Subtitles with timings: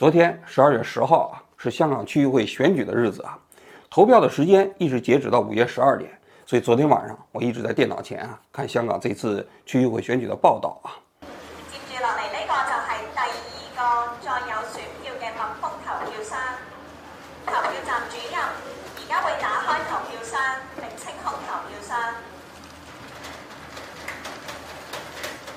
[0.00, 3.38] 昨天十二月十号啊，是香港区议会选举的日子啊，
[3.90, 6.10] 投票的时间一直截止到午夜十二点，
[6.46, 10.96] 所以昨天晚上我一直在电脑前啊看香港这次区议会选举的报道啊。
[11.20, 16.40] 接住落嚟呢個就係第二個再有選票嘅密封投票箱，
[17.44, 18.40] 投票站主任
[18.96, 20.40] 而家會打開投票箱
[20.76, 21.92] 並清空投票箱。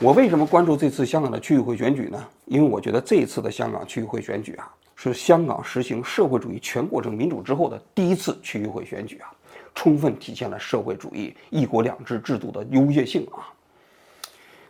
[0.03, 2.21] 我为什么关注这次香港的区议会选举呢？
[2.43, 9.31] 因为我觉得这一次的香港区议会选举啊，是香港实行社会主义全过程民主之后的第一次区议会选举啊，
[9.73, 13.47] 充分体现了社会主义一国两制制度的优越性啊。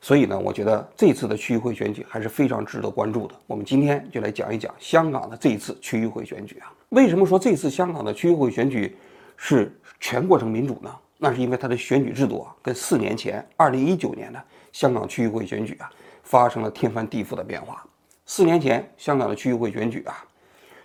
[0.01, 3.33] 所以呢，我觉得这次的区议会选举还是非常值得关注的。
[3.47, 6.71] 我们今天就来讲一讲香港的这一次区议会选举啊。
[6.89, 8.95] 为什么说这次香港的区议会选举
[9.35, 10.95] 是全过程民主呢？
[11.17, 14.39] 那是因为它的选举制度啊，跟四年前二零一九年的
[14.73, 15.89] 香港区议会选举啊，
[16.23, 17.81] 发生了天翻地覆的变化。
[18.25, 20.25] 四年前香港的区议会选举啊，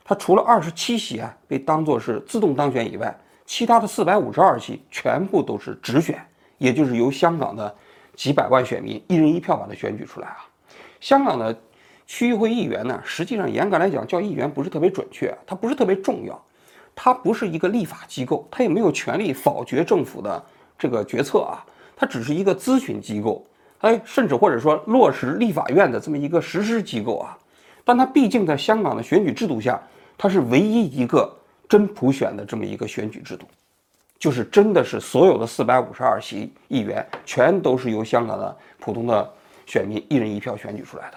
[0.04, 3.12] 它除了二十七席啊被当作是自动当选以外，
[3.44, 6.24] 其他的四百五十二席全部都是直选，
[6.58, 7.74] 也就是由香港的
[8.14, 10.46] 几百万选民一人一票把它选举出来啊。
[11.00, 11.58] 香港的
[12.06, 16.40] 区议会议员呢，实际上严格来讲叫议员不是特别准确，它不是特别重要。
[17.00, 20.44] 它不是一个立法机构，它也没有权利否决政府的
[20.76, 21.64] 这个决策啊，
[21.96, 23.46] 它只是一个咨询机构，
[23.80, 27.36] 哎，甚至或者说落实立法院的这么一个实施机构啊。
[27.84, 29.80] 但它毕竟在香港的选举制度下，
[30.16, 31.34] 它是唯一一个
[31.68, 33.46] 真普选的这么一个选举制度，
[34.18, 39.32] 就是真的是所有的四百五十二席议员全都是由香港的普通的
[39.64, 41.16] 选民一人一票选举出来的。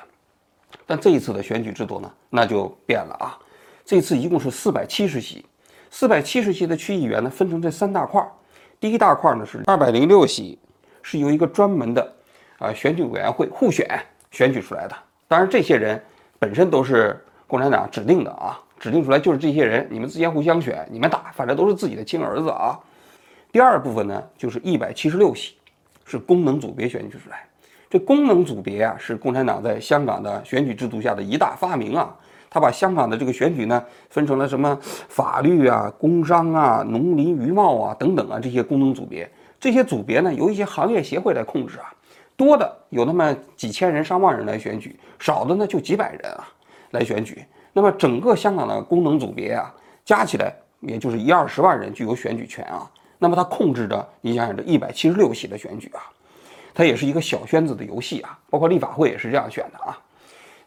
[0.85, 3.37] 但这一次的选举制度呢，那就变了啊，
[3.83, 5.43] 这次一共是四百七十席。
[5.89, 8.25] 四百七十席的区议员呢，分成这三大块。
[8.79, 10.57] 第一大块呢是二百零六席，
[11.01, 12.13] 是由一个专门的
[12.61, 13.87] 啊选举委员会互选
[14.29, 14.95] 选举出来的。
[15.27, 16.01] 当然，这些人
[16.37, 22.79] 本身都是共产党指定的啊，指定出来就是这些人，你们之间互相选，你们打，反正都是自己的亲儿子啊。
[23.51, 25.55] 第二部分呢，就是一百七十六席，
[26.05, 27.43] 是功能组别选举出来。
[27.89, 32.15] 这功能组别啊，是共产党在香港的选举制度下的一大发明啊。
[32.49, 39.29] 他把香港的这个选举呢，分成了什么法律啊、工商啊、农林渔贸啊等等啊这些功能组别。
[39.57, 41.93] 这些组别呢，由一些行业协会来控制啊，
[42.41, 46.47] 多的有那么几千人、上万人来选举，少的呢就几百人啊
[46.89, 47.45] 来选举。
[47.71, 49.71] 那么整个香港的功能组别啊，
[50.03, 52.89] 加起来也就是一二十万人具有选举权啊。
[53.19, 56.01] 那么它控制着，你想想这一百七十六席的选举啊，
[56.73, 59.95] 它也是一个小圈子的游戏啊，包括立法会也是这样选的啊。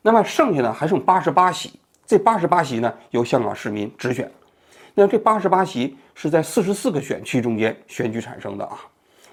[0.01, 1.73] 那么剩下呢还剩八十八席，
[2.07, 4.31] 这八十八席呢由香港市民直选。
[4.95, 8.79] 那这八十八席是在四十四个选区中间选举产生的啊。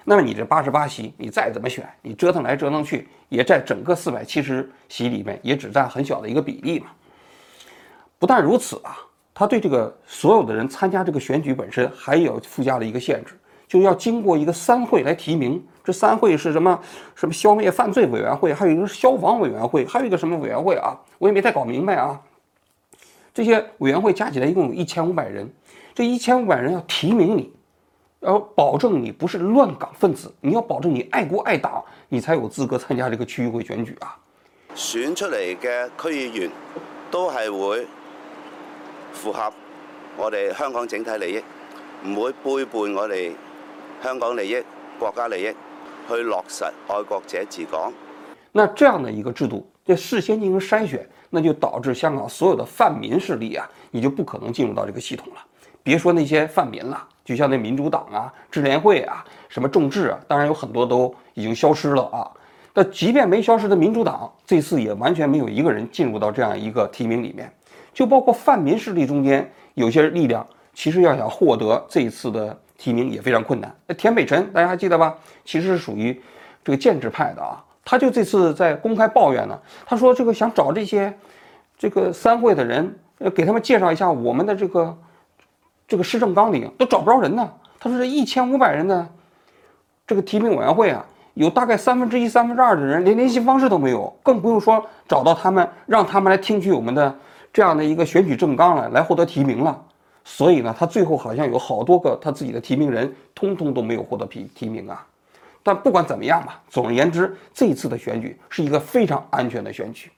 [0.04, 6.86] 那么你这八十八席，你再怎么选，你折腾来折腾去，也在整个四百七十席里面也只占很小的一个比例嘛。
[8.18, 8.98] 不但如此啊，
[9.32, 13.34] 他对这个所有的人参加这个选举本身还有附加了一个限制，
[13.66, 15.64] 就要经过一个三会来提名。
[15.84, 16.78] 这三会是什么？
[17.16, 20.96] 什么消灭犯罪委员会，还有一个消防委员会，还有一个什么委员会啊？
[21.18, 22.20] 我也没太搞明白啊。
[23.34, 25.50] 这些委员会加起来一共有一千五百人，
[25.92, 27.52] 这一千五百人要提名你，
[28.22, 34.16] 要保证你不是乱港分子，你要保证你爱国爱党，你才有资格参加这个区议会选举啊。
[34.74, 36.50] 选出嚟嘅区议员
[37.10, 37.86] 都系会
[39.12, 39.52] 符合
[40.16, 43.32] 我哋香港整体利益，唔会背叛我哋
[44.02, 44.62] 香港利益、
[44.98, 45.54] 国家利益。
[46.08, 47.92] 去落实爱国者治港。
[48.50, 55.40] 那这样的一个制度，这事先进行筛选，那就导致香港所有的泛民势力啊，你就不可能进入到这个系统了。
[55.80, 62.30] 别说那些泛民了，就像那民主党啊、智联会啊、什么众志啊，当然有很多都已经消失了啊。
[62.74, 67.52] 那即便没消失的民主党，这次也完全没有一个人进入到这样一个提名里面。
[67.92, 72.58] 就包括泛民势力中间有些力量，其实要想获得这一次的。
[72.78, 73.72] 提名也非常困难。
[73.86, 75.16] 那田北辰，大家还记得吧？
[75.44, 76.20] 其实是属于
[76.64, 77.62] 这个建制派的啊。
[77.84, 79.56] 他就这次在公开抱怨呢，
[79.86, 81.16] 他说这个想找这些
[81.78, 84.98] 这个三会的人，呃，给他们介绍一下我们的这个
[85.92, 87.46] 这个施政纲领，都找不着人呢。
[87.78, 89.06] 他说这一千五百人的
[90.06, 91.04] 这个提名委员会啊，
[91.34, 97.14] 有大概三分之一、三分之二的人连联系方式都没有，更不用说找到他们，让他们来听取我们的
[97.52, 99.78] 这样的一个选举政纲了，来获得提名了。
[100.24, 105.06] 所以呢，他最后好像有好多个他自己的提名人，通通都没有获得提提名啊。
[105.62, 110.10] 但不管怎么样吧，总而言之，这一次的选举是一个非常安全的选举，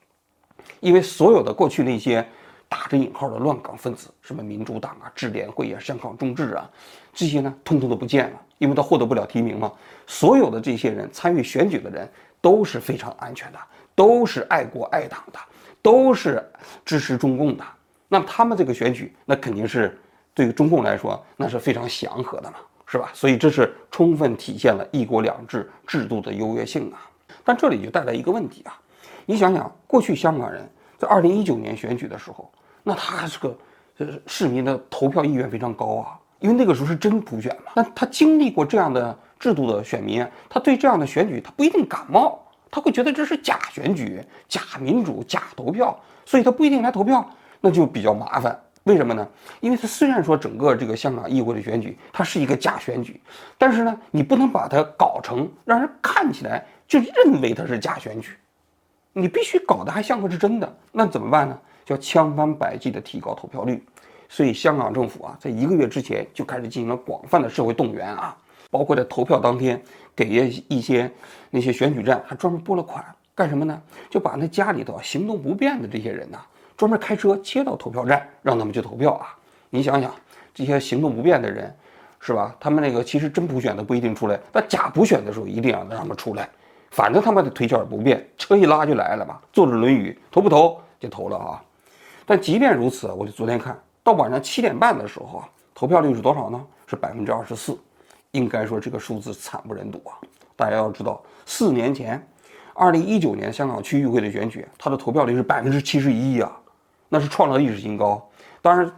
[0.78, 2.24] 因为所有的过去那些
[2.68, 6.68] 打着引号的乱港分子，什么民主党啊、智联会啊、香港众志啊，
[7.12, 9.72] 这些呢，通通都不见了，因为他获得不了提名嘛。
[10.06, 12.08] 所有的这些人参与选举的人
[12.40, 13.58] 都是非常安全的，
[13.94, 15.38] 都是爱国爱党的，
[15.80, 16.44] 都是
[16.84, 17.64] 支持中共的。
[18.08, 19.98] 那他们这个选举，那肯定是
[20.34, 23.10] 对于中共来说，那是非常祥和的嘛，是吧？
[23.14, 27.08] 所以这是充分体现了一国两制制度的优越性啊。
[27.42, 28.78] 但这里就带来一个问题啊，
[29.26, 30.68] 你想想，过去香港人
[31.04, 32.50] 在二零一九年选举的时候，
[32.82, 33.58] 那他这个
[33.98, 37.72] 呃市民的投票意愿非常高啊，因为那个时候是真普选嘛。
[37.74, 42.40] 那他经历过这样的制度的选民，他对这样的选举他不一定感冒，
[42.70, 47.28] 他会觉得这是假选举、假民主、假投票，所以他不一定来投票，
[47.60, 48.58] 那就比较麻烦。
[48.84, 49.26] 为什么呢？
[49.60, 53.20] 因为他虽然说整个这个香港议会的选举它是一个假选举，
[53.56, 56.64] 但是呢，你不能把它搞成让人看起来。
[56.86, 58.36] 就认为它是假选举，
[59.14, 61.58] 你必须搞得还像个是真的，那怎么办呢？
[61.86, 63.82] 叫千方百计的提高投票率。
[64.28, 68.36] 所以香港政府啊，在一个月之前就开始进行了广泛的社会动员啊，
[68.70, 69.80] 包括在投票当天，
[70.16, 70.26] 给
[70.68, 71.08] 一些
[71.50, 73.80] 那些选举站还专门拨了款，干什么呢？
[74.10, 76.38] 就把那家里头行动不便的这些人呐，
[76.76, 79.36] 专门开车接到投票站，让他们去投票啊。
[79.70, 80.12] 你想想，
[80.52, 81.72] 这些行动不便的人，
[82.18, 82.56] 是吧？
[82.58, 86.48] 他们那个其实真普选的不一定出来，但假普选的时候一定要让他们出来。
[86.94, 91.60] 反正他妈的腿脚也不便，车一拉就来了嘛，坐着轮椅投不投就投了啊。
[92.24, 96.66] 但即便如此，我就昨天看到晚上七点半的时候啊，投票率是多少呢？
[96.86, 97.76] 是百分之二十四，
[98.30, 100.14] 应该说这个数字惨不忍睹啊。
[100.54, 102.24] 大家要知道，四年前，
[102.74, 106.56] 二零一九年香港区议会的选举，它的投票率是百分之七十一啊，
[107.08, 108.24] 那是创了历史新高。
[108.62, 108.88] 当然，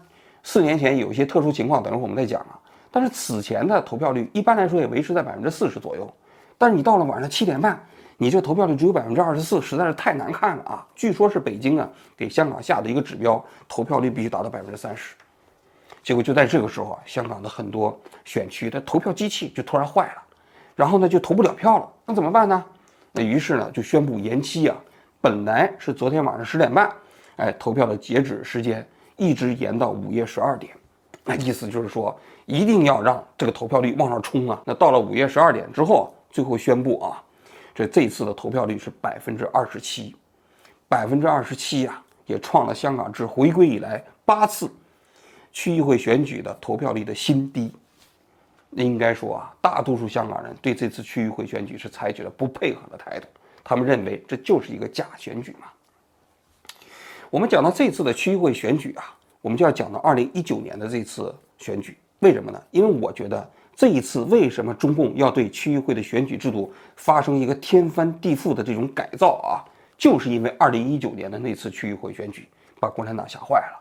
[0.42, 2.60] 四年前有一些特殊情况，等会儿我们再讲啊。
[2.90, 6.12] 但是此前的投票率一般来说也维持在百分之四十左右。
[6.58, 7.78] 但是你到了晚上七点半，
[8.16, 10.86] 你这投票率只有百分之二十四，实在是太难看了啊！
[10.94, 11.86] 据说是北京啊
[12.16, 15.14] 给香港下的一个指标，投票率必须达到百分之三十。
[16.02, 17.94] 结果就在这个时候啊，香港的很多
[18.24, 20.22] 选区的投票机器就突然坏了，
[20.74, 21.86] 然后呢就投不了票了。
[22.06, 22.64] 那怎么办呢？
[23.12, 24.76] 那于是呢就宣布延期啊，
[25.20, 26.90] 本来是昨天晚上十点半，
[27.36, 28.86] 哎，投票的截止时间
[29.16, 30.72] 一直延到午夜十二点。
[31.22, 34.62] 那意思就是说，一定要让这个投票率往上冲啊！
[34.64, 36.14] 那到了午夜十二点之后。
[36.36, 37.22] 最后宣布啊，
[37.74, 40.14] 这这次的投票率是百分之二十七，
[40.86, 44.70] 百分之二十七呀，也创了香港自回归以来八次
[45.50, 47.72] 区议会选举的投票率的新低。
[48.72, 53.26] 应该说啊，大多数香港人对这次区议会选举是采取了不配合的态度，
[53.64, 55.68] 他们认为这就是一个假选举嘛。
[57.30, 62.62] 我们讲到这次的区议会选举啊，我们就要讲到二零一九年的这次选举，为什么呢？
[62.72, 63.50] 因为我觉得。
[63.76, 69.60] 这一次为什么中共要对区议会的选举制度发生一个天翻地覆的这种改造啊？
[69.98, 72.48] 就是因为二零一九年的那次区议会选举
[72.80, 73.78] 把共产党吓坏了。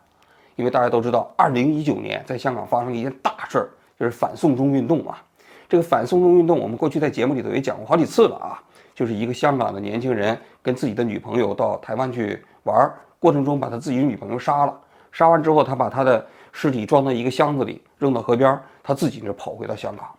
[0.57, 5.23] 因为大家都知道，二零一九年在香港发生了一件大事儿，就是反送中运动啊。
[5.69, 8.61] 这个反送中运动，我们过去在节目里头也讲过好几次了啊。
[8.93, 14.77] 就是一个香港的年轻人跟自己的女朋友到台湾去玩，过程中把他自己的女朋友杀了，
[15.13, 16.27] 杀完之后他把他的。
[16.57, 20.09] 尸体装在一个箱子里，扔到河边，他自己就跑回到香港。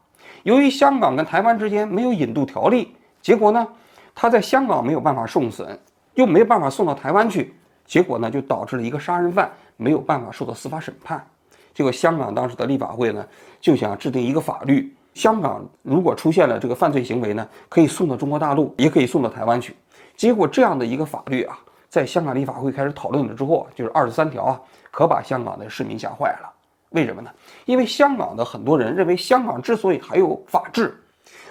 [0.43, 3.67] 由于香港跟台湾之间没有引渡条例，结果呢，
[4.15, 5.67] 他在香港没有办法送审，
[6.13, 7.55] 又没有办法送到台湾去，
[7.87, 11.27] 结果呢，就导致了一个杀人犯没有办法受到司法审判。
[11.73, 13.27] 结果香港当时的立法会呢，
[13.59, 19.75] 就想制定一个法律，香港如果出现了这个犯罪行为呢，可以送到中国大陆，也可以送到台湾去。
[20.15, 21.59] 结果这样的一个法律啊，
[21.97, 24.61] 在香港立法会开始讨论了之后，就是二十三条啊。
[24.91, 26.53] 可把香港的市民吓坏了，
[26.91, 27.31] 为什么呢？
[27.65, 30.95] 因为香港的很多人认为，香港之所以还有法治，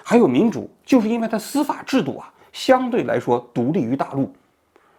[0.04, 4.32] 还有民主，就是因为它司法制度啊相对来说独立于大陆。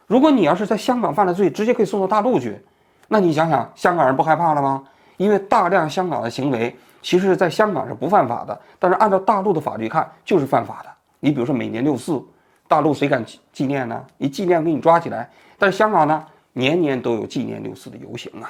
[0.06, 2.62] 如果你要是在香港犯了罪，直接可以送到大陆去，
[3.08, 4.84] 那你想想，香港人不害怕了吗？
[5.16, 10.90] 因为大量香港的行为，其实在香港是不犯法的，但是按照大陆的法律看，就是犯法的。
[11.22, 12.22] 你比如说每年六四，
[12.68, 14.06] 大陆谁敢纪念呢？
[14.18, 16.26] 一纪念给你抓起来，但是香港呢？
[16.54, 18.50] 年年都有纪念六四的游行啊，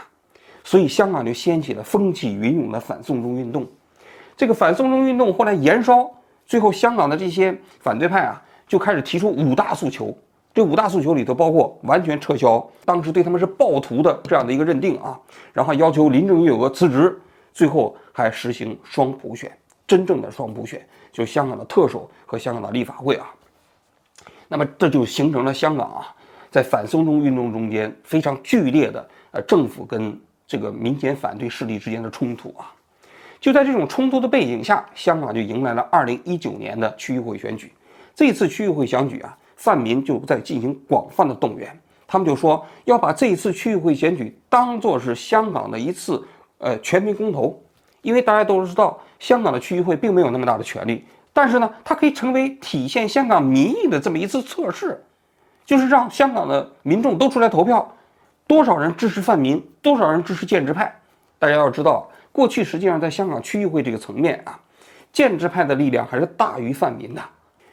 [0.64, 3.68] 所以香港就掀起了风起云涌的反送中运动。
[4.38, 6.10] 这个反送中运动后来延烧，
[6.46, 10.18] 最后香港的这些反对派啊就开始提出五大诉求。
[10.54, 15.20] 这五大诉求里头包括完全撤销当时对他们是暴徒的这样的一个认定啊，
[15.52, 17.20] 然后要求林郑月娥辞职，
[17.54, 19.52] 最后还实行双普选，
[19.86, 20.82] 真正的双普选，
[21.12, 23.28] 就香港的特首和香港的立法会啊。
[24.48, 26.14] 那么这就形成了香港啊。
[26.50, 32.72] 在反送中运动中间非常剧烈的呃政府跟这个民间反对势力之间的冲突啊，
[33.40, 37.72] 就在这种冲突的背景下，香港就迎来了二零一九年的区议会选举。
[38.16, 41.78] 这次区议会选举啊，泛民就在进行广泛的动员，
[42.08, 46.26] 他们就说要把这一次区议会选举当做是香港的一次
[46.60, 47.62] 呃全民公投，
[48.02, 51.04] 因为大家都知道香港的区议会并没有那么大的权力，
[51.38, 55.00] 但是呢，它可以成为体现香港民意的这么一次测试。
[55.68, 57.94] 就是让香港的民众都出来投票，
[58.48, 60.92] 多少人支持泛民，多少人支持建制派。
[61.38, 64.58] 大家要知道，过去实际上在香港区议会这个层面啊，
[65.14, 67.22] 建制派的力量还是大于泛民的。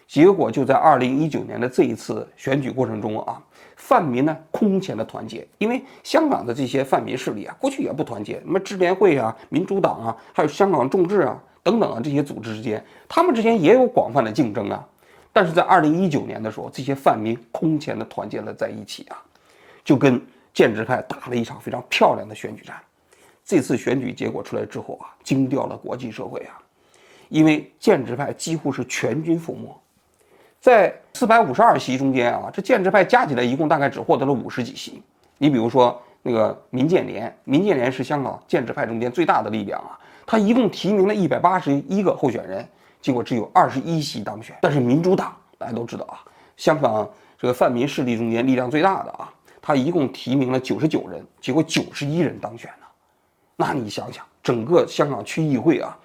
[0.07, 3.41] 结果就在二零一九年的这一次选举过程中啊，
[3.77, 14.87] 泛民呢空前的团结，因为香港的这些泛民势力啊，过去也不团结，什么支联会啊、民主党啊，还有香港众志啊等等啊这些组织之间，他们之间也有广泛的竞争啊。
[15.33, 19.21] 但是在二零一九年的时候，这些泛民空前的团结了在一起啊，
[19.85, 22.77] 就跟建制派打了一场非常漂亮的选举战。
[23.45, 26.57] 这次选举结果出来之后啊，惊掉了国际社会啊，
[27.29, 29.77] 因为建制派几乎是全军覆没。
[30.61, 35.03] 在四百五十二席中间啊，这建制派加起来一共大概只获得了五十几席。
[35.39, 42.67] 你比如说那个民建联，民建联是香港建制派中间最大的力量啊，他一共提名了一百八十一个候选人，
[43.01, 44.57] 结果只有二十一席当选。
[44.63, 46.25] 但是民主党大家都知道啊，
[46.57, 52.89] 香港这个泛民势力中间力量最大的啊，他一共提名了九十九人，结果九十一人当选了。
[53.57, 55.97] 那你想想，整个香港区议会啊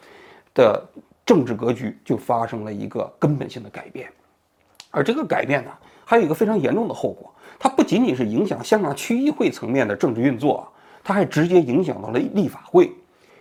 [0.53, 0.85] 的
[1.25, 4.11] 政治格局就发生了一个根本性的改变。
[4.91, 5.71] 而这个改变呢，
[6.03, 10.67] 还有一个非常严重的后果，它不仅仅是影响香港区议会层面的政治运作，
[11.03, 12.91] 它还直接影响到了立法会。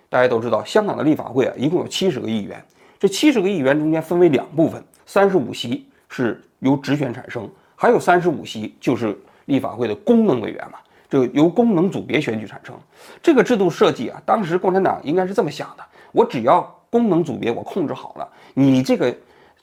[0.08, 2.62] 大家都知道，香港的立法会啊，一共有七十个议员，
[2.98, 12.74] 这七十个议员中间分为两部分，三十五席是由直选产生，还有三十五席就是立法会的功能委员嘛，就由功能组别选举产生。
[13.22, 19.14] 这个制度设计啊，当时共产党应该是这么想的：我只要功能组别我控制好了，你这个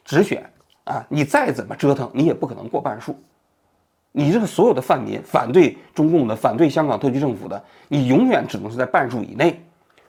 [0.03, 0.43] 直选。
[0.85, 3.19] 啊，你再怎么折腾，你也不可能过半数。
[4.11, 9.59] 你这个所有的泛民反对中共的、反对香港特区政府的，你永远只能是在半数以内。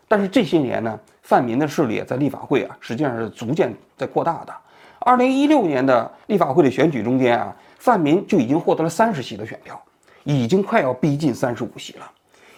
[0.09, 4.55] 但是这些年呢，泛民的势力在立法会啊，实际上是逐渐在扩大的。
[5.01, 9.81] 二零一六年的立法会的选举中间啊，泛民就已经获得了三十席的选票，
[10.25, 12.11] 已经快要逼近三十五席了。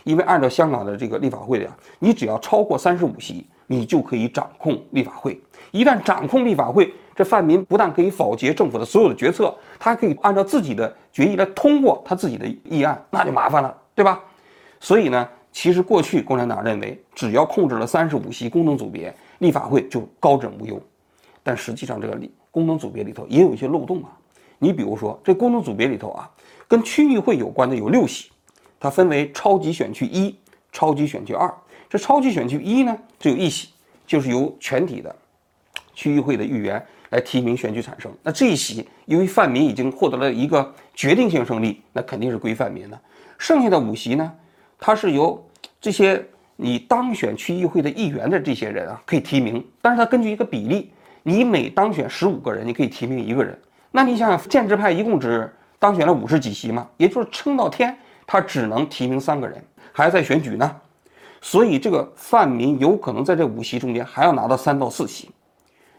[0.05, 5.39] 因为按照香港的这个立法会的，你只要超过三十五席，你就可以掌控立法会。
[5.71, 14.19] 一旦掌控立法会，这泛民不但可以否决政府的所有的决策，他还可以按照自己的决议来通过他自己的议案，那就麻烦了，对吧？
[14.81, 20.81] 所以呢，其实过去共产党认为，只要控制了三十五席功能组别，立法会就高枕无忧。
[21.43, 22.19] 但实际上，这个
[22.51, 24.11] 功能组别里头也有一些漏洞啊。
[24.59, 26.31] 你比如说，这功能组别里头啊，
[26.67, 28.31] 跟区议会有关的有六席，
[28.79, 30.37] 它分为超级选区一、
[30.73, 31.53] 超级选区二。
[31.89, 33.69] 这超级选区一呢，只有一席，
[34.07, 35.15] 就是由全体的
[35.95, 36.85] 区议会的议员。
[37.11, 43.01] 来提名选举产生，那这一席由于泛民已经获得了一个决定性胜利，那肯定是归泛民的。
[43.39, 44.31] 剩下的五席呢，
[44.79, 45.45] 它是由
[45.81, 46.25] 这些
[46.57, 50.93] 你当选区议会的议员的这些人啊可以提名，但是它根据一个比例，
[51.23, 53.59] 你每当选十五个人，你可以提名一个人。
[53.91, 60.77] 那你想想，建制派一共只当选了五十几席嘛，也就是撑到天，他只能提名三个人，还在选举呢。
[61.41, 65.31] 所以这个泛民有可能在这五席中间还要拿到三到四席。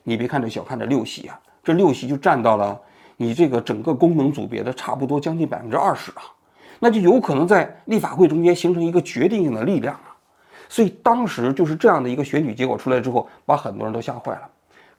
[0.04, 2.80] 你别看这小看这六席啊，这六席就占到了
[3.16, 6.24] 你这个整个功能组别的差不多将近百分之二十啊，
[6.80, 10.16] 那就有可能在立法会中间形成一个决定性的力量啊。
[10.68, 14.50] 所以当时就是这样的一个选举结果出来之后，把很多人都吓坏了。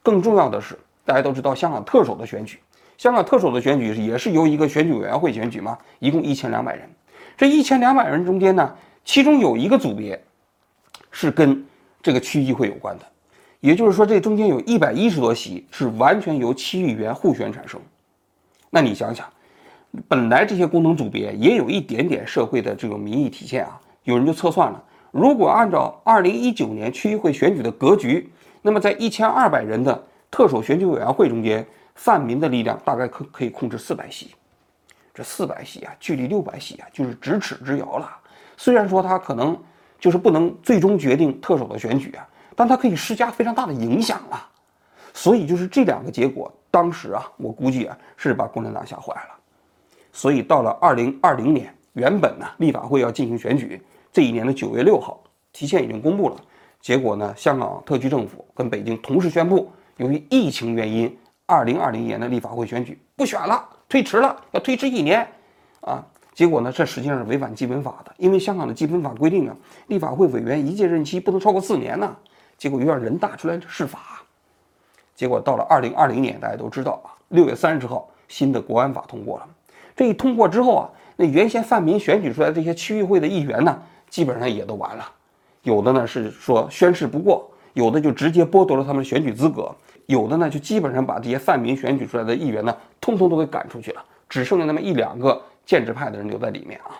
[0.02, 2.58] 更重要的是，大家都知道香港特首的选举，
[2.98, 6.88] 香港特首的选举也是由一个选举委员会选举嘛，一共一千两百人。
[7.36, 10.22] 这一千两百人中间呢，其中有一个组别
[11.10, 11.64] 是跟
[12.02, 13.04] 这个区议会有关的。
[13.60, 17.80] 也就是说，这中间有一百一十多席是完全由区议员互选产生。
[18.70, 19.26] 那你想想，
[20.08, 23.80] 本来这些功能组别也有一点点社会的这种民意体现啊。
[24.04, 28.32] 有人就测算了，如果按照二零一九年区议会选举的格局，
[28.62, 34.34] 那么在一千二百人的特首选举委员会中间，泛民的力量大概可可以控制四百席。
[35.12, 38.10] 这四百席啊，距离六百席啊，就是咫尺之遥了。
[38.56, 39.56] 虽然说他可能
[39.98, 42.26] 就是不能最终决定特首的选举啊。
[42.56, 44.46] 但它可以施加非常大的影响啊，
[45.14, 49.39] 所以就是这两个结果，当时啊，我估计啊是把共产党吓坏了。
[50.12, 53.80] 所以到了二零二零年，原本呢立法会要进行选举，
[54.12, 56.36] 这一年的九月六号提前已经公布了，
[56.80, 65.26] 结果呢，香港特区政府跟北京同时宣布，由于疫情原因，二零二零年的立法会选举不选了，推迟了，要推迟一年，
[65.80, 66.04] 啊。
[66.32, 66.72] 结果呢？
[66.72, 69.54] 这实际上是违反基本法的，因为香港的基本法规定啊，
[69.88, 72.16] 立法会委员一届任期不能超过四年呢。
[72.56, 74.22] 结果又让人大出来释法，
[75.14, 79.48] 结果到了二零二零年，大家都知道啊，六月三十号新的国安法通过了。
[80.00, 85.04] 这一通过之后啊，那原先泛民选举出来这些区域会的议员呢，基本上也都完了。
[85.62, 89.70] 有的呢是说宣誓不过，有的就直接剥夺了他们选举资格，
[90.06, 94.02] 有的呢就基本上把这些泛民选举出来的议员呢，通通都给赶出去了。
[94.26, 96.96] 只剩下那么一两个建制派的人留在里面啊。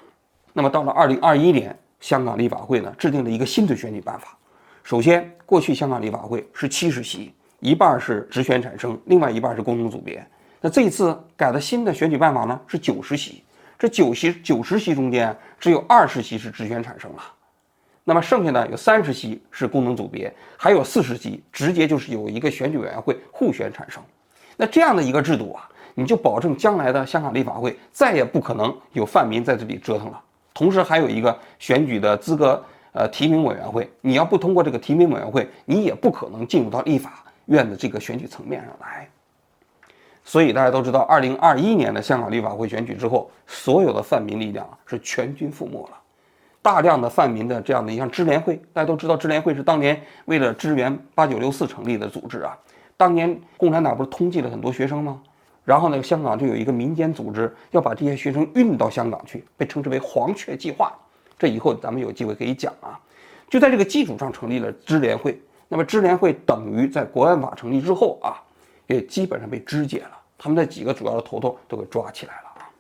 [0.53, 4.37] 那么到了二零二一年，香港立法会呢制定了一个新的选举办法。
[4.83, 10.23] 首先，过去香港立法会是七十席，一半是直选产生，另外一半是功能组别。
[10.61, 13.43] 那这一次改的新的选举办法呢是九十席，
[13.79, 17.23] 这九席九十席中间只有二十席是直选产生了。
[18.05, 24.03] 那么剩下的有三十席是功能组别，还有四十席直接就是有一个选举委员会互选产生。
[24.57, 30.21] 那这样的一个制度啊，你就保证将来的香港立法会再也不可能有泛民在这里折腾了。
[30.53, 32.63] 同时还有一个选举的资格
[32.93, 39.09] 呃提名委员会，你要不通过这个提名委员会，你也不可能进入到立法院的这个选举层面上来。
[40.31, 45.99] 所以大家都知道，二零二一年的香港立法会选举之后，所有的泛民力量是全军覆没了。
[46.63, 52.57] 大量的泛民的这样的，像支联会，大家都知道，支联会是当年为了支援八九六四成立的组织啊。
[52.97, 55.21] 当年共产党不是通缉了很多学生吗？
[55.65, 60.93] 然后呢，香港就有一个民间组织要把这些学生运到香港去，被称之为“黄雀计划”。
[61.37, 62.97] 这以后咱们有机会可以讲啊。
[63.49, 65.43] 就在这个基础上成立了支联会。
[65.67, 68.39] 那么支联会等于在国安法成立之后啊，
[68.95, 70.21] 也基本上被肢解了。
[70.39, 72.71] 他们的几个主要的头头都给抓起来了啊。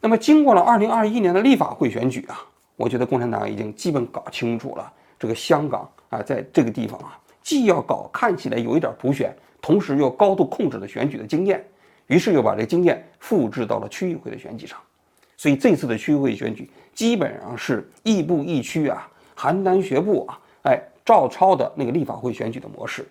[0.00, 2.46] 那么经过了二零二一年的立法会选举啊。
[2.76, 11.62] 我觉得共产党已经基本搞清楚了，这个香港啊，在这个地方啊，既要搞看起来有一点普选，同时又高度控制的选举的经验，
[12.06, 14.78] 于是又把这经验复制到了区议会的选举上。
[15.36, 19.06] 所以这次的区议会选举基本上是亦步亦趋啊，
[19.36, 23.06] 邯郸学步啊，哎，照抄的那个立法会选举的模式，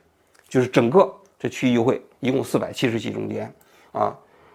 [0.48, 3.52] 就是整个这区议会一共四百七十席中间
[3.94, 4.14] 啊，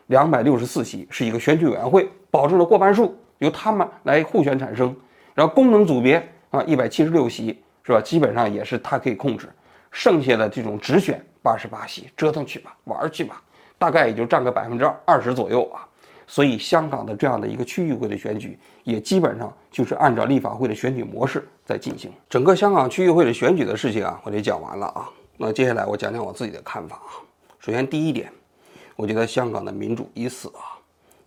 [0.08, 4.94] 两百六十四席是一个选举委员会保证了过半数，由他们来互选产生。
[5.34, 8.00] 然后功能组别啊，一百七十六席是吧？
[8.00, 9.48] 基本上也是他可以控制，
[9.90, 13.42] 剩下的这种直选八十八席，折腾去吧，玩去吧，
[13.78, 15.88] 大概也就占个百分之二十左右啊。
[16.26, 22.12] 所以香港的这样的一个区议会的选举，也基本上就是按照立法会的选举模式在进行。
[22.28, 25.08] 整个香港区议会的选举的事情啊，我就讲完了啊。
[25.36, 27.22] 那接下来我讲讲我自己的看法啊。
[27.58, 28.32] 首先第一点，
[28.96, 30.78] 我觉得香港的民主已死啊，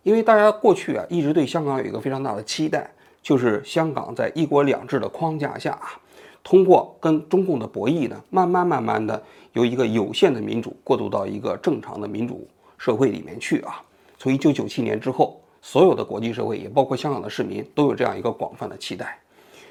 [0.03, 2.89] 因为大家过去啊一直对香港有一个非常大的期待。
[3.23, 5.99] 就是香港在一国两制的框架下啊，
[6.41, 13.83] 通过跟中共的博弈呢，慢慢慢慢的由一个有限的民主过渡到一个正常的民主社会里面去啊。
[14.17, 19.19] 从一九九七年之后，所有的国际社会也包括香港的市民都有这样一个广泛的期待。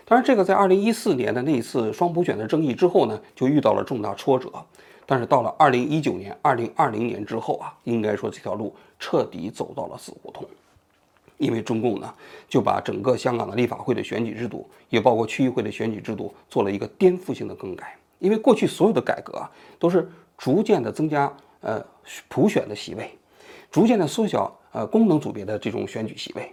[0.09, 4.49] 当然，这个在二零一四年的那一次双普选的争议之后呢，就遇到了重大挫折。
[5.05, 10.47] 但是到了二零一九年、二零二零年之后啊，应该说这条路彻底走到了死胡同。
[11.39, 12.15] 因为中共呢，
[12.49, 17.97] 就把整个香港的立法会的选举制度，也包括区议会的选举制度，做了一个颠覆性的更改。
[18.21, 21.85] 因为过去所有的改革啊，都是逐渐的增加呃
[22.29, 23.11] 普选的席位，
[23.73, 26.51] 逐渐的缩小呃功能组别的这种选举席位，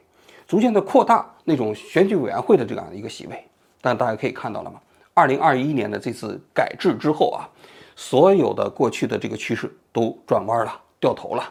[0.53, 3.43] 逐渐的扩大那种选举委员会的这样的一个席位。
[3.81, 4.79] 但大家可以看到了吗？
[5.15, 7.49] 二零二一年的这次改制之后啊，
[7.95, 11.43] 所有的过去的这个趋势都转弯了，掉头了。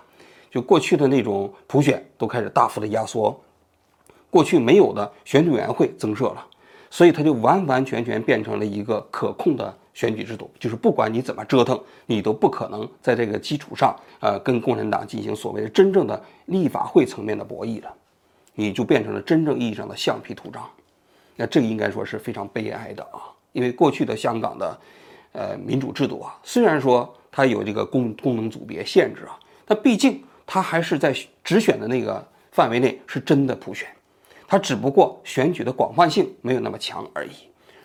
[0.52, 3.36] 就过去的那种普选都开始大幅的压缩，
[4.30, 6.46] 过去没有的选举委员会增设了，
[6.88, 10.48] 所以它就完完全全变成了一个可控的选举制度。
[10.60, 17.92] 就是不管你怎么折腾，你都不可能在这个基础上，呃，跟共产党进行所谓的真正的立法会层面的博弈了，
[18.54, 20.68] 你就变成了真正意义上的橡皮图章。
[21.36, 24.78] 那这应该说是非常悲哀的啊，因为过去的香港的，
[25.32, 30.22] 呃，民主制度啊，虽然说它有这个功功能组别限制啊，但毕竟。
[30.44, 33.88] 它还是在直选的那个范围内，是真的普选，
[34.46, 37.30] 它只不过选举的广泛性没有那么强而已。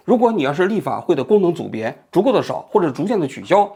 [0.03, 3.71] 如果你要是立法会的功能组别足够的少，或者逐渐的取消，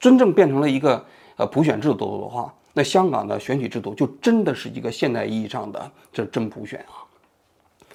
[0.00, 1.04] 真正变成了一个
[1.36, 7.00] 呃普选制度的话，那香港的选举制度就真的是一个现代意义上的这真普选啊。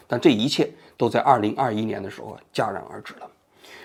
[0.08, 3.30] 但这一切都在二零二一年的时候戛然而止了。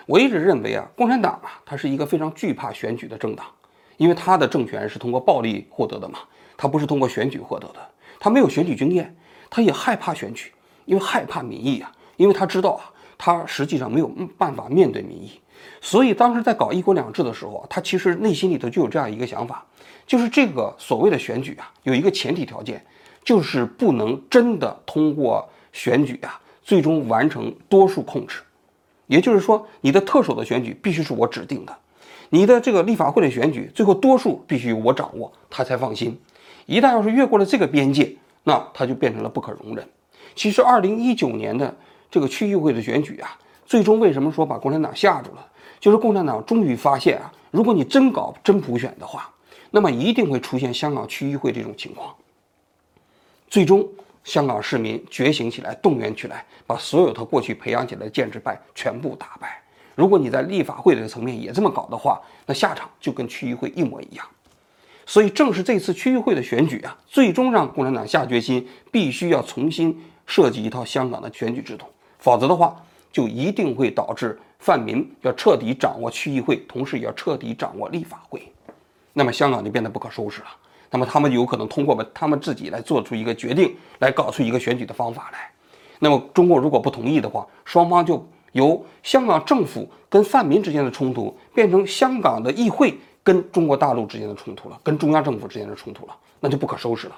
[0.07, 3.45] 我一直认为啊，共产党啊，它是一个非常惧怕选举的政党，
[3.99, 6.21] 因为它的政权是通过暴力获得的嘛。
[6.57, 7.81] 他不是通过选举获得的，
[8.21, 9.15] 他没有选举经验，
[9.51, 10.53] 他也害怕选举，
[10.85, 14.07] 因为害怕民意啊，因为他知道啊，他实际上没有
[14.39, 15.41] 办法面对民意，
[15.81, 19.65] 所以当时在搞一国两制的时候，他其实内心里头就有这样一个想法，
[20.07, 22.85] 就是这个所谓的选举啊，有一个前提条件，
[23.25, 28.41] 就是不能真的通过选举啊，最终完成多数控制，
[29.07, 31.77] 也就是说，你的特首的选举必须是我指定的，
[32.31, 36.19] 你的这个立法会的选举最后多数必须由我掌握，他才放心。
[36.67, 39.87] 一旦要是越过了这个边界，那他就变成了不可容忍。
[40.35, 41.75] 其实，二零一九年的
[42.11, 45.47] 这个区议会的选举啊，最终为什么说把共产党吓住了？
[45.81, 49.31] 就是共产党终于发现啊，如果你真搞真普选的话，
[49.71, 52.15] 那么一定会出现香港区议会这种情况。
[53.49, 53.87] 最终
[54.25, 59.63] 香港市民觉醒起来，动员起来，把所有他过去培养起来的建制派全部打败。
[59.95, 64.27] 如果你在立法会这个层面也这么搞的话，那下场就跟区议会一模一样。
[65.07, 71.85] 所以，正是这次区议会的选举啊，最终让共产党下决心，必须要重新设计一套香港的选举制度，
[72.19, 72.75] 否则的话，
[73.15, 78.53] 就一定会导致泛民要彻底掌握区议会，同时也要彻底掌握立法会，
[79.13, 80.49] 那么香港就变得不可收拾了。
[80.91, 85.49] 那么他们有可能通过他们自己来做出一个决定，来搞出一个选举的方法来。
[86.01, 92.99] 那么中国如果不同意的话，双方就由香港政府跟泛民之间的冲突，变成香港的议会。
[93.27, 97.17] 跟中国大陆之间的冲突了，跟中央政府之间的冲突了，那就不可收拾了。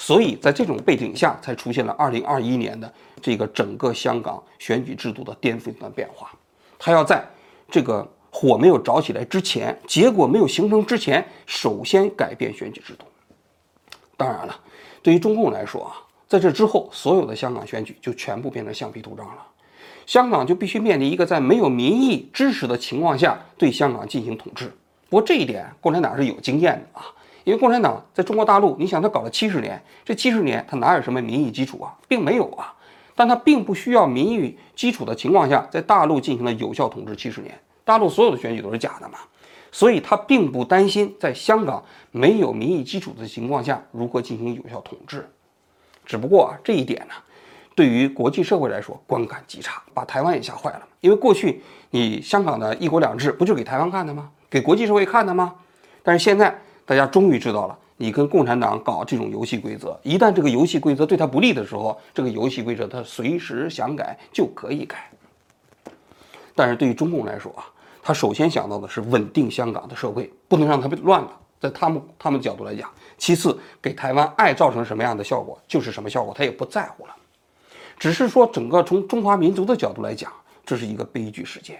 [0.00, 6.30] 所以在这种背景下，才出现了二零二一年的这个整个香港选举制度的颠覆性的变化。
[6.78, 7.28] 他要在
[7.68, 13.04] 这个火没有着起来之前，结果没有形成之前，首先改变选举制度。
[14.16, 14.60] 当然了，
[15.02, 19.44] 对于中共来说啊，在这之后，所有的香港选举就全部变成橡皮图章了。
[20.06, 24.72] 香港就必须面临一个在没有民意支持的情况下对香港进行统治。
[25.10, 27.06] 不过这一点，共产党是有经验的啊，
[27.48, 32.74] 因为共产党在中国大陆，你想他搞了七十年，这七十年他哪有什么民意基础啊，并没有啊，
[33.14, 39.20] 但他并不需要民意基础的情况下，在大陆进行了有效统治七十年，大陆所有的选举都是假的嘛，
[39.72, 45.26] 所以他并不担心在香港没有民意基础的情况下如何进行有效统治，
[46.04, 47.14] 只不过啊这一点呢。
[47.74, 50.82] 对于国际社会来说，观感极差，把台湾也吓坏了。
[51.00, 54.28] 因为过去你香港的一国两制不就给台湾看的吗？
[54.50, 55.54] 给国际社会看的吗？
[56.02, 56.54] 但是现在
[56.88, 65.10] 大家终于知道了，你跟共产党搞这种游戏规则，一旦这个游戏规则对他不利的时候，这个游戏规则他随时想改就可以改。
[66.54, 67.68] 但是对于中共来说啊，
[68.02, 71.30] 他首先想到的是稳定香港的社会，不能让它被乱了。
[71.60, 77.14] 在他们他们角度来讲，其次给台湾爱造成什么样的效果就是什么效果，他也不在乎了。
[77.98, 80.32] 只是说，整个从中华民族的角度来讲，
[80.64, 81.78] 这是一个悲剧事件，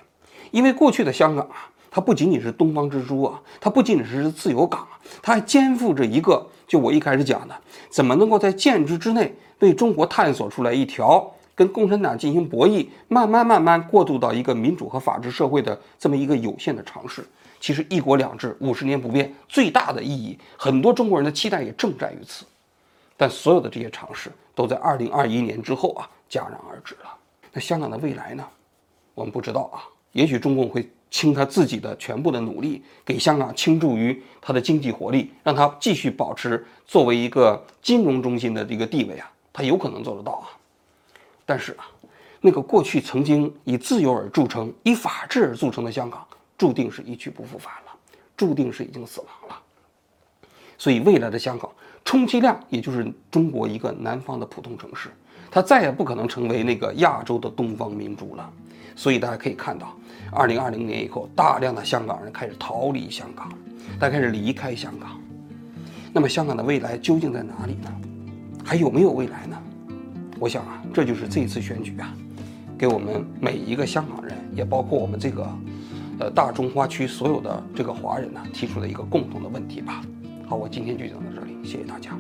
[0.51, 4.87] 因为过去的香港啊，它不仅仅是东方之珠啊，它不仅仅是自由港，
[5.23, 7.55] 它还肩负着一个，就我一开始讲的，
[7.89, 17.27] 怎么能够在建制之内为中国探索出来一条跟共产党进行博弈，慢慢慢慢过渡到一个民主和法治社会的这么一个有限的尝试。
[17.61, 22.45] 其实一国两制五十年不变最大的意义，很多中国人的期待也正在于此。
[23.17, 27.13] 但所有的这些尝试都在二零二一年之后啊戛然而止了。
[27.53, 28.47] 那香港的未来呢？
[29.15, 29.83] 我们不知道啊。
[30.13, 39.31] 也许中共会倾他自己的全部的努力，给香港倾注于它的经济活力，让它继续保持作为一个金融中心的这个地位啊。
[39.53, 40.47] 他有可能做得到啊。
[41.45, 41.87] 但是啊，
[42.41, 47.93] 那个过去曾经以自由而著称、以法治而著称的香港，注定是一去不复返了，
[48.37, 49.59] 注定是已经死亡了。
[50.77, 51.71] 所以未来的香港。
[52.05, 55.11] 充其量也就是中国一个南方的普通城市，
[55.51, 58.51] 它再也不可能成为那个亚洲的东方明珠了。
[58.97, 59.95] 所以大家可以看到，
[60.31, 63.49] 二零二零年以后，大量的香港人开始逃离香港，
[63.99, 65.19] 大家开始离开香港。
[66.13, 67.91] 那么香港的未来究竟在哪里呢？
[68.65, 69.57] 还有没有未来呢？
[70.39, 72.15] 我想啊，这就是这次选举啊，
[72.79, 75.49] 给我们每一个香港人，也包括我们这个，
[76.21, 80.03] 呃，大中华区所有的这个华人呢，提出了一个共同的问题吧。
[80.47, 82.11] 好，我今天就讲到这里，谢谢大家。